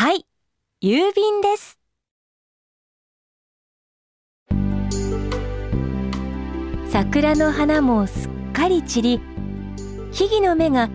[0.00, 0.24] はい、
[0.80, 1.76] 郵便です。
[6.88, 9.20] 桜の花もすっかり散り、
[10.12, 10.88] 木々の芽が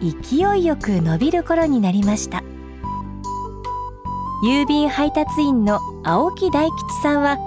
[0.00, 2.42] 勢いよく伸びる頃になりました。
[4.42, 7.38] 郵便配達員の青木大吉さんは、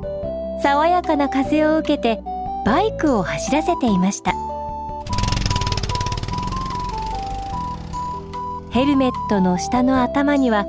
[0.63, 2.23] 爽やかな風を受けて
[2.65, 4.31] バイクを走らせていました。
[8.69, 10.65] ヘルメットの下の頭には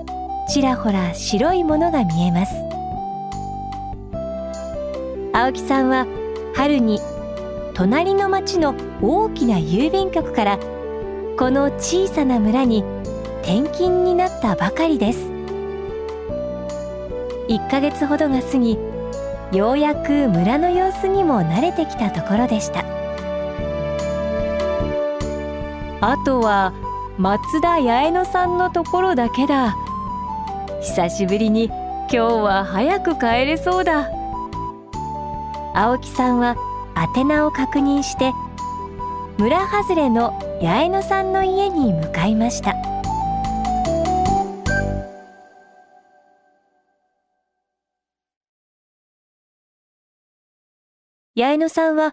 [0.48, 2.54] ちらほら白いものが見えます。
[5.32, 6.06] 青木さんは
[6.54, 7.00] 春に
[7.74, 10.58] 隣の町の大きな郵便局から
[11.38, 12.84] この小さな村に
[13.42, 15.30] 転勤になったばかりです。
[17.48, 18.78] 1ヶ月ほどが過ぎ
[19.52, 22.84] ようやく村の様子にも慣れてきたところでした。
[26.00, 26.72] あとは
[27.18, 29.76] 松田八重野さんのところだけだ。
[30.82, 31.66] 久しぶりに。
[31.66, 34.10] 今日は早く帰れそうだ。
[35.74, 36.56] 青木さんは
[37.16, 38.32] 宛名を確認して
[39.38, 42.74] 村外れの八重野さんの家に向かいました。
[51.36, 52.12] 八重野さんは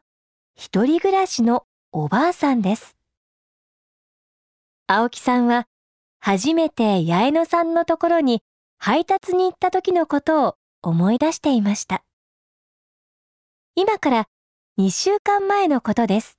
[0.56, 2.96] 一人暮らしのおばあさんです。
[4.86, 5.66] 青木さんは
[6.20, 8.44] 初めて八重野さんのところに
[8.82, 12.02] 配達に行った時のことを思い出していました。
[13.76, 14.26] 今から
[14.80, 16.38] 2週間前のことです。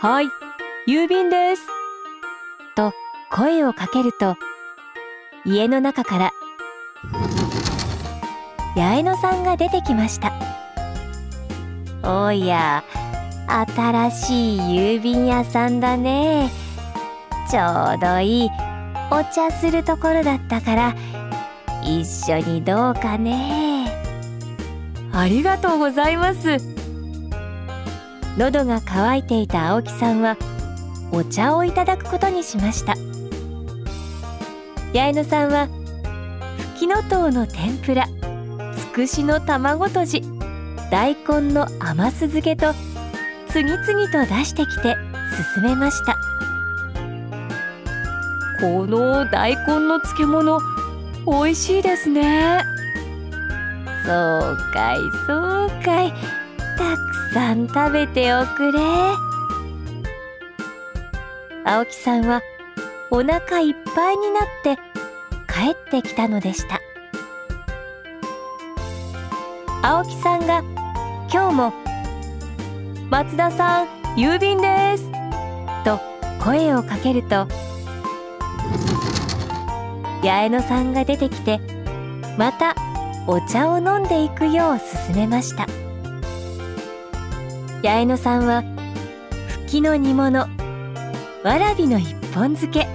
[0.00, 0.26] はい、
[0.88, 1.62] 郵便です。
[2.74, 2.92] と
[3.30, 4.36] 声をかけると、
[5.44, 6.32] 家の中から
[8.74, 10.32] 八重野さんが出てきました。
[12.02, 12.84] おや、
[13.46, 16.50] 新しい郵便屋さんだね
[17.48, 18.50] ちょうどいい
[19.10, 20.96] お茶するところだったから
[21.82, 23.86] 一緒にどうかね。
[25.12, 26.58] ありがとうございます。
[28.36, 30.36] 喉が渇いていた青木さんは
[31.12, 32.94] お茶をいただくことにしました。
[34.92, 35.68] 八重野さんは
[36.74, 38.08] ふきのとうの天ぷら
[38.76, 40.22] つくしの卵とじ
[40.90, 42.72] 大根の甘酢漬けと
[43.48, 44.96] 次々と出してきて
[45.54, 46.16] 進めました
[48.60, 50.60] この大根の漬物
[51.26, 52.62] 美味しいですね。
[54.04, 56.12] そうかいそうかい。
[56.78, 58.80] たくさん食べておくれ。
[61.64, 62.42] 青木さんは
[63.10, 64.76] お腹いっぱいになって
[65.52, 66.80] 帰ってきたのでした。
[69.82, 70.62] 青木さんが
[71.32, 71.72] 今日も
[73.10, 73.86] 松田さん
[74.16, 75.10] 郵便です。
[75.84, 76.00] と
[76.42, 77.48] 声をかけると
[80.22, 81.60] 八重野さんが出てきて
[82.36, 82.74] また
[83.26, 85.66] お茶を飲んでいくよう勧めました。
[87.82, 88.62] 八重野さんは
[89.48, 90.40] ふきの煮物
[91.44, 92.86] わらびの一本漬け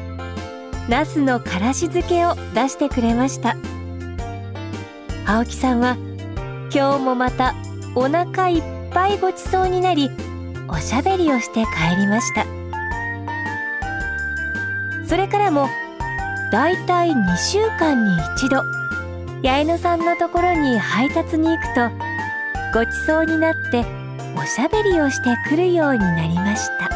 [0.89, 3.55] なすのからし漬けを出してくれました。
[5.25, 5.95] 青木さんは
[6.73, 7.53] 今日もまた
[7.95, 10.09] お腹いっぱいごちそうになり
[10.67, 12.45] おしゃべりをして帰りました。
[15.07, 15.67] それからも
[16.51, 18.57] だいたい2週間に一度。
[19.41, 21.89] 八重野さんのところに配達に行くと
[22.77, 23.85] ごちそうになって
[24.37, 26.89] おしゃべりをしてくるようになりました。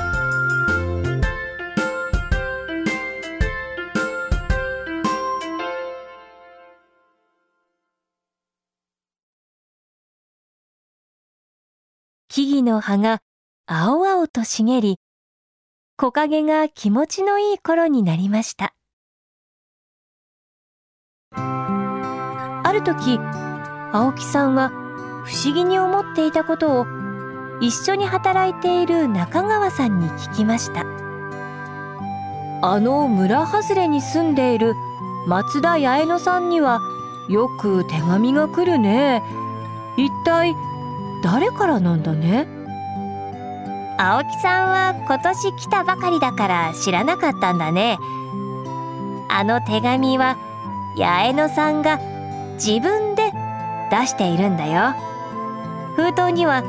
[12.27, 13.19] 木々の葉が
[13.65, 14.97] 青々と茂り
[15.95, 18.75] 木陰が気持ちのいい頃になりました。
[21.38, 23.19] ある時
[23.91, 24.72] 青木さんは
[25.25, 26.85] 不思議に思っていたことを
[27.62, 30.85] 一緒に働いている中川さんに聞きました。
[32.62, 34.74] あの村外れに住んでいる
[35.27, 36.80] 松田八重野さんには
[37.30, 39.24] よく手紙が来るね。
[39.98, 40.56] 一体
[41.24, 42.48] 誰からなんだね？
[43.98, 47.98] 青木さんは今年来たばかりだから知らなかったんだね。
[49.30, 50.38] あの手紙は
[50.97, 52.00] 八重野さんが
[52.56, 53.31] 自分で
[53.92, 54.95] 出しているんだよ。
[55.95, 56.63] 封筒には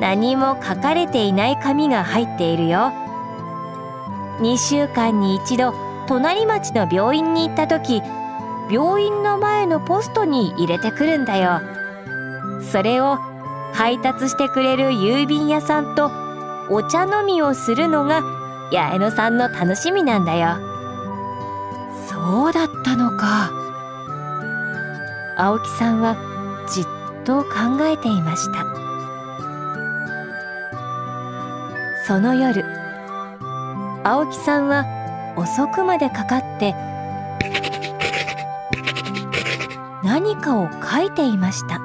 [0.00, 2.92] 何も書かれていない紙が入っているよ。
[4.40, 5.74] 2週間に一度
[6.06, 8.02] 隣町の病院に行った時
[8.70, 11.60] 病院の前のポストに入れてくるんだよ。
[12.72, 13.18] それを
[13.72, 16.10] 配達してくれる郵便屋さんと
[16.70, 18.22] お茶飲みをするのが
[18.72, 20.56] 八重野さんの楽しみなんだよ。
[22.08, 23.59] そうだったのか。
[25.42, 26.16] 青木さんは
[26.68, 26.84] じっ
[27.24, 28.62] と考えていました。
[32.06, 32.62] その夜
[34.04, 34.84] 青木さんは
[35.38, 36.74] 遅くまでかかって
[40.04, 41.80] 何かを書いていました。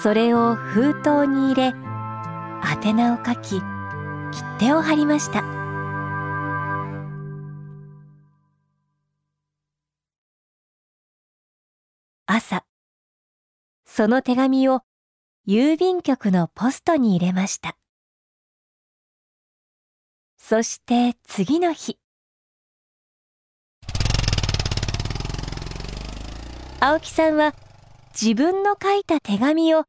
[0.00, 1.74] それを封筒に入れ
[2.84, 3.64] 宛名を書き切
[4.60, 5.55] 手を貼りました。
[12.26, 12.64] 朝。
[13.84, 14.80] その手紙を
[15.46, 17.76] 郵便局のポストに入れました。
[20.36, 21.98] そして次の日。
[26.80, 27.54] 青木さんは
[28.20, 29.84] 自分の書いた手紙を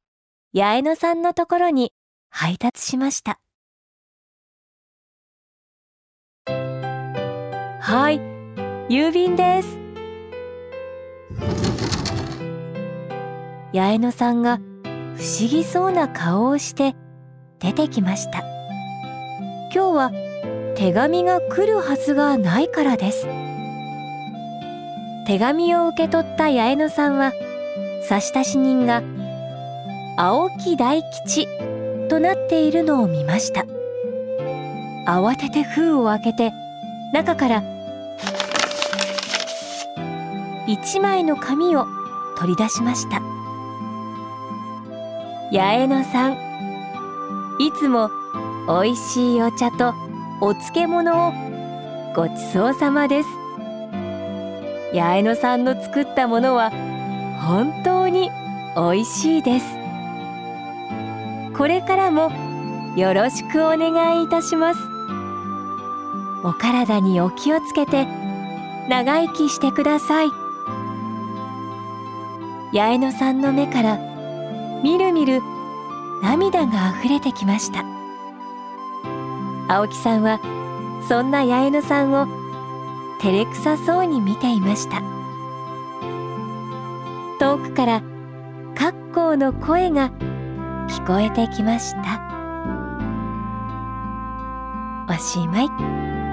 [0.54, 1.92] 八重野さんのところに
[2.30, 3.40] 配達しました。
[6.46, 8.20] はい。
[8.94, 9.87] 郵便です。
[13.80, 14.58] 八重野さんが
[15.16, 16.96] 不思議そうな顔をして
[17.60, 18.40] 出てきました。
[19.74, 20.12] 今日は
[20.76, 23.28] 手紙が来るはずがないからです。
[25.26, 27.34] 手紙を受け取った八重野さんは
[28.04, 29.04] 差出人が
[30.18, 31.48] 青木大吉
[32.10, 33.66] となっているのを見ました。
[35.06, 36.54] 慌てて封を開けて
[37.14, 37.64] 中から
[40.68, 41.86] 一枚の紙を
[42.38, 43.37] 取り出しました。
[45.52, 46.34] 八重野さん。
[47.60, 48.12] いつも
[48.68, 49.94] おいしいお茶と
[50.42, 51.34] お漬物を
[52.14, 53.30] ごちそうさまです。
[54.94, 56.72] 八重野さんの作ったものは
[57.40, 58.30] 本当に
[58.76, 59.66] おいしいです。
[61.58, 62.30] これからも
[62.98, 64.80] よろしくお願いいたします。
[66.44, 68.06] お体にお気をつけて
[68.90, 70.30] 長生きしてください。
[72.74, 74.07] 八重野さんの目から
[74.84, 75.42] みるみる
[76.22, 77.84] 涙があふれてきました。
[79.70, 80.40] 青木さんは
[81.08, 82.28] そんな八重野さんを
[83.22, 85.02] 照れくさそうに見ていました。
[87.40, 88.02] 遠くから
[88.76, 90.12] 格好の声が
[90.88, 92.22] 聞こえてきました。
[95.10, 96.27] おしまい。